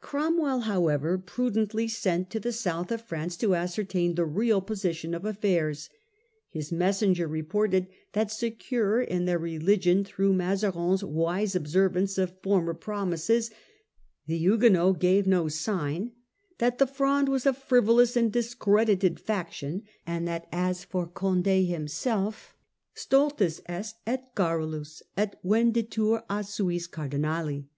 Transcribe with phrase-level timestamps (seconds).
[0.00, 5.24] Cromwell however prudently sent to the south of France to ascertain the real position of
[5.24, 5.88] affairs.
[6.48, 13.52] His messenger reported that, secure in their religion through Mazarin's wise observance of former promises,
[14.26, 16.10] the Huguenots gave no sign;
[16.58, 22.48] that the Fronde was a frivolous and discredited faction; and that as for Conde himself,
[22.48, 22.54] 1
[22.96, 27.68] stultus est et garrulus, et venditur a suis Cardinali.